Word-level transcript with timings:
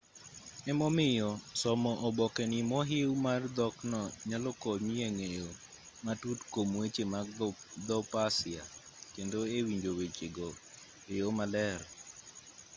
emomiyo 0.71 1.29
somo 1.61 1.91
oboke 2.07 2.43
ni 2.51 2.59
mohiw 2.71 3.09
mar 3.25 3.41
dhokno 3.57 4.01
nyalo 4.29 4.49
konyi 4.61 4.95
e 5.07 5.09
ng'eyo 5.15 5.49
matut 6.05 6.39
kuom 6.51 6.69
weche 6.81 7.03
mag 7.13 7.27
dho 7.87 7.97
persia 8.11 8.63
kendo 9.13 9.39
e 9.57 9.59
winjo 9.65 9.91
weche 9.99 10.27
go 10.37 10.49
e 11.11 11.13
yo 11.19 11.27
maler 11.37 11.79